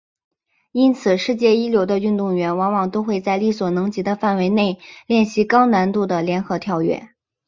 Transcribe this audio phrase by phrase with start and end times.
[0.71, 7.09] 因此世界一流的运动员往往都会在力所能及的范围内练习高难度的联合跳跃。